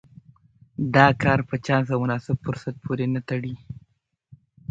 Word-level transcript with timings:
دا 0.95 1.07
کار 1.23 1.39
په 1.49 1.55
چانس 1.65 1.87
او 1.93 1.99
مناسب 2.03 2.37
فرصت 2.45 2.75
پورې 2.85 3.05
نه 3.15 3.21
تړي. 3.29 3.55